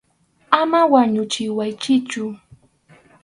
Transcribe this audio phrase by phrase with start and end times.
[0.59, 2.23] Ama wañuchiwaychikchu.